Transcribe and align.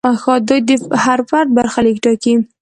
دوی 0.47 0.59
د 0.67 0.69
هر 1.03 1.19
فرد 1.29 1.49
برخلیک 1.57 1.97
ټاکي. 2.03 2.33